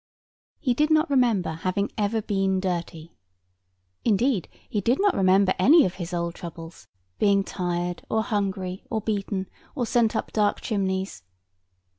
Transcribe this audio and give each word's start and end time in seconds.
He 0.59 0.73
did 0.73 0.89
not 0.89 1.11
remember 1.11 1.51
having 1.51 1.91
ever 1.95 2.23
been 2.23 2.59
dirty. 2.59 3.13
Indeed, 4.03 4.49
he 4.67 4.81
did 4.81 4.99
not 4.99 5.13
remember 5.15 5.53
any 5.59 5.85
of 5.85 5.93
his 6.01 6.11
old 6.11 6.33
troubles, 6.33 6.87
being 7.19 7.43
tired, 7.43 8.03
or 8.09 8.23
hungry, 8.23 8.83
or 8.89 8.99
beaten, 9.01 9.47
or 9.75 9.85
sent 9.85 10.15
up 10.15 10.31
dark 10.33 10.59
chimneys. 10.59 11.21